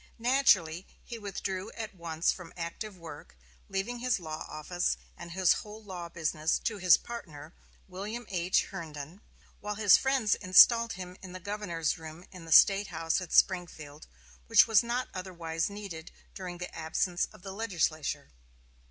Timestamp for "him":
10.93-11.17